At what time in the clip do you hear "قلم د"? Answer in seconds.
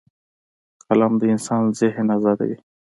0.87-1.21